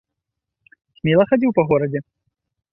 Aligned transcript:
Смела 1.01 1.27
хадзіў 1.33 1.51
па 1.61 1.69
горадзе? 1.73 1.99